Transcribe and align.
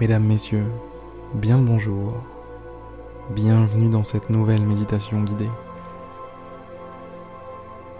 Mesdames, 0.00 0.24
Messieurs, 0.24 0.64
bien 1.34 1.58
le 1.58 1.64
bonjour. 1.64 2.14
Bienvenue 3.32 3.90
dans 3.90 4.02
cette 4.02 4.30
nouvelle 4.30 4.66
méditation 4.66 5.20
guidée. 5.20 5.50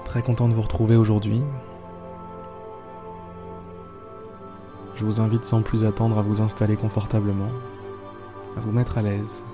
Très 0.06 0.22
content 0.22 0.48
de 0.48 0.54
vous 0.54 0.62
retrouver 0.62 0.96
aujourd'hui. 0.96 1.42
Je 4.94 5.04
vous 5.04 5.20
invite 5.20 5.44
sans 5.44 5.60
plus 5.60 5.84
attendre 5.84 6.16
à 6.18 6.22
vous 6.22 6.40
installer 6.40 6.74
confortablement, 6.74 7.50
à 8.56 8.60
vous 8.60 8.72
mettre 8.72 8.96
à 8.96 9.02
l'aise, 9.02 9.44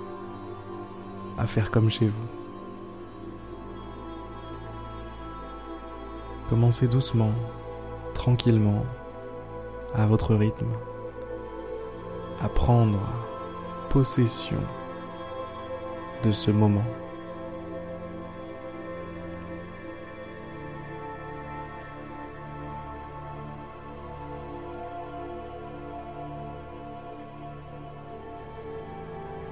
à 1.39 1.49
faire 1.49 1.73
comme 1.73 1.91
chez 1.91 2.07
vous. 2.07 2.29
Commencez 6.49 6.87
doucement, 6.87 7.33
tranquillement, 8.15 8.85
à 9.97 10.07
votre 10.07 10.37
rythme, 10.37 10.71
à 12.41 12.49
prendre 12.49 12.99
possession 13.89 14.61
de 16.23 16.33
ce 16.33 16.51
moment. 16.51 16.85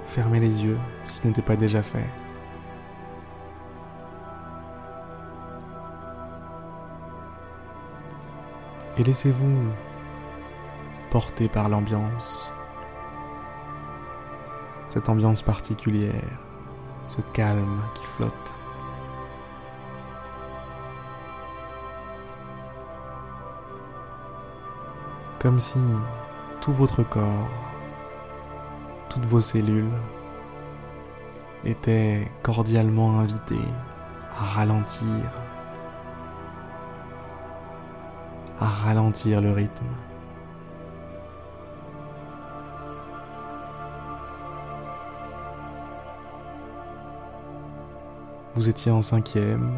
Fermez 0.06 0.38
les 0.38 0.64
yeux 0.64 0.78
si 1.04 1.16
ce 1.16 1.26
n'était 1.26 1.42
pas 1.42 1.56
déjà 1.56 1.82
fait. 1.82 2.06
Et 8.96 9.02
laissez-vous 9.02 9.72
porter 11.10 11.48
par 11.48 11.68
l'ambiance. 11.68 12.52
Cette 14.94 15.08
ambiance 15.08 15.42
particulière, 15.42 16.22
ce 17.08 17.20
calme 17.32 17.82
qui 17.96 18.04
flotte. 18.04 18.32
Comme 25.40 25.58
si 25.58 25.80
tout 26.60 26.72
votre 26.72 27.02
corps, 27.02 27.50
toutes 29.08 29.24
vos 29.24 29.40
cellules 29.40 29.90
étaient 31.64 32.30
cordialement 32.44 33.18
invitées 33.18 33.68
à 34.38 34.44
ralentir 34.44 35.02
à 38.60 38.66
ralentir 38.66 39.40
le 39.40 39.50
rythme. 39.50 40.13
Vous 48.56 48.68
étiez 48.68 48.92
en 48.92 49.02
cinquième 49.02 49.72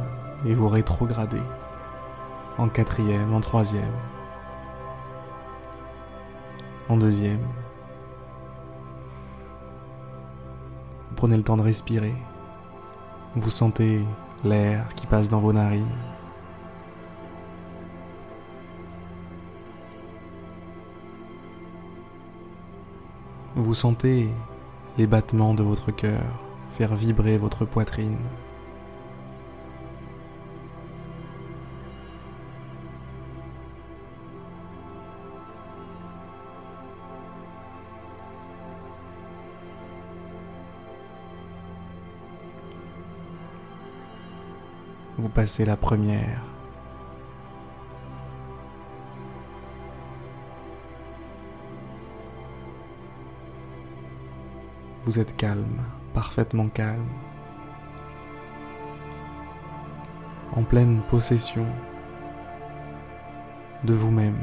et 0.45 0.53
vous 0.53 0.69
rétrogradez 0.69 1.41
en 2.59 2.69
quatrième, 2.69 3.33
en 3.33 3.41
troisième, 3.41 3.85
en 6.91 6.99
deuxième. 6.99 7.41
Vous 11.09 11.17
prenez 11.17 11.39
le 11.39 11.43
temps 11.43 11.57
de 11.57 11.63
respirer. 11.63 12.15
Vous 13.35 13.49
sentez 13.49 14.05
l'air 14.45 14.87
qui 14.95 15.07
passe 15.07 15.31
dans 15.31 15.41
vos 15.41 15.55
narines. 15.55 15.87
Vous 23.55 23.73
sentez 23.73 24.31
les 24.99 25.07
battements 25.07 25.55
de 25.55 25.63
votre 25.63 25.93
cœur 25.93 26.21
faire 26.75 26.95
vibrer 26.95 27.39
votre 27.39 27.65
poitrine. 27.65 28.19
Vous 45.19 45.29
passez 45.29 45.65
la 45.65 45.77
première, 45.77 46.43
Vous 55.07 55.21
êtes 55.21 55.37
calme, 55.37 55.85
parfaitement 56.15 56.67
calme, 56.67 57.07
en 60.57 60.65
pleine 60.65 61.01
possession 61.09 61.65
de 63.85 63.95
vous-même, 63.95 64.41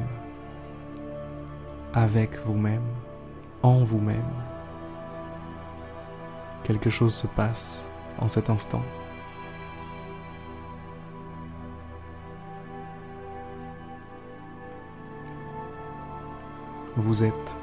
avec 1.93 2.39
vous-même, 2.45 2.87
en 3.61 3.79
vous-même. 3.83 4.23
Quelque 6.63 6.89
chose 6.89 7.13
se 7.13 7.27
passe 7.27 7.89
en 8.17 8.29
cet 8.29 8.49
instant. 8.49 8.83
Vous 16.95 17.23
êtes 17.23 17.55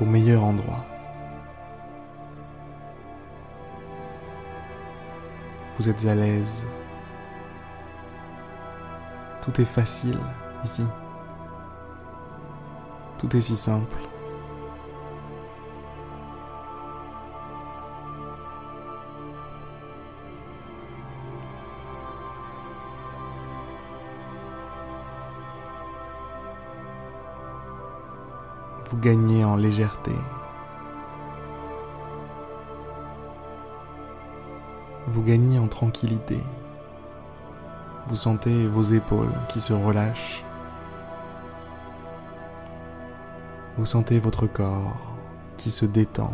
au 0.00 0.04
meilleur 0.04 0.44
endroit. 0.44 0.84
Vous 5.78 5.88
êtes 5.88 6.04
à 6.06 6.14
l'aise. 6.14 6.64
Tout 9.42 9.60
est 9.60 9.64
facile 9.64 10.18
ici. 10.64 10.84
Tout 13.18 13.34
est 13.34 13.40
si 13.40 13.56
simple. 13.56 13.96
Vous 28.90 28.98
gagnez 28.98 29.44
en 29.44 29.56
légèreté. 29.56 30.12
Vous 35.08 35.22
gagnez 35.22 35.58
en 35.58 35.66
tranquillité. 35.66 36.38
Vous 38.08 38.16
sentez 38.16 38.66
vos 38.66 38.82
épaules 38.82 39.32
qui 39.48 39.60
se 39.60 39.72
relâchent. 39.72 40.44
Vous 43.76 43.86
sentez 43.86 44.20
votre 44.20 44.46
corps 44.46 44.96
qui 45.56 45.70
se 45.70 45.84
détend. 45.84 46.32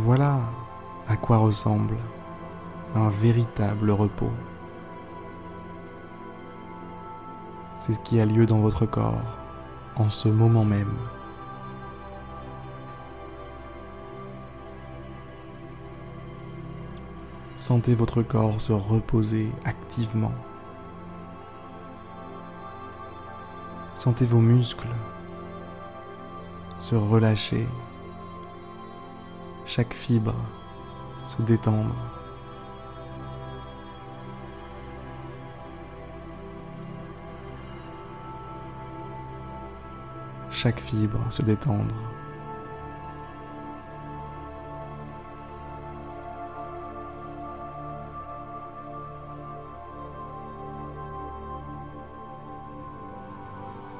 Voilà 0.00 0.38
à 1.08 1.16
quoi 1.16 1.38
ressemble 1.38 1.96
un 2.94 3.08
véritable 3.08 3.90
repos. 3.90 4.30
C'est 7.80 7.94
ce 7.94 8.00
qui 8.00 8.20
a 8.20 8.24
lieu 8.24 8.46
dans 8.46 8.60
votre 8.60 8.86
corps 8.86 9.20
en 9.96 10.08
ce 10.08 10.28
moment 10.28 10.64
même. 10.64 10.94
Sentez 17.56 17.96
votre 17.96 18.22
corps 18.22 18.60
se 18.60 18.72
reposer 18.72 19.50
activement. 19.64 20.32
Sentez 23.96 24.26
vos 24.26 24.38
muscles 24.38 24.94
se 26.78 26.94
relâcher 26.94 27.66
chaque 29.68 29.92
fibre 29.92 30.34
se 31.26 31.42
détendre. 31.42 31.94
Chaque 40.50 40.80
fibre 40.80 41.20
se 41.30 41.42
détendre. 41.42 41.94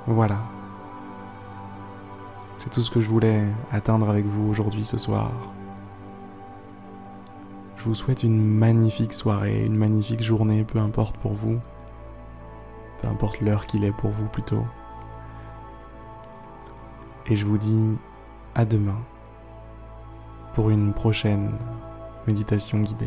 Voilà. 0.06 0.57
C'est 2.58 2.70
tout 2.70 2.82
ce 2.82 2.90
que 2.90 2.98
je 2.98 3.08
voulais 3.08 3.44
atteindre 3.70 4.10
avec 4.10 4.26
vous 4.26 4.50
aujourd'hui 4.50 4.84
ce 4.84 4.98
soir. 4.98 5.30
Je 7.76 7.84
vous 7.84 7.94
souhaite 7.94 8.24
une 8.24 8.44
magnifique 8.44 9.12
soirée, 9.12 9.64
une 9.64 9.76
magnifique 9.76 10.20
journée, 10.20 10.64
peu 10.64 10.80
importe 10.80 11.16
pour 11.18 11.34
vous. 11.34 11.60
Peu 13.00 13.06
importe 13.06 13.40
l'heure 13.40 13.64
qu'il 13.66 13.84
est 13.84 13.92
pour 13.92 14.10
vous 14.10 14.26
plutôt. 14.26 14.64
Et 17.28 17.36
je 17.36 17.46
vous 17.46 17.58
dis 17.58 17.96
à 18.56 18.64
demain 18.64 18.98
pour 20.54 20.70
une 20.70 20.92
prochaine 20.92 21.52
méditation 22.26 22.80
guidée. 22.80 23.06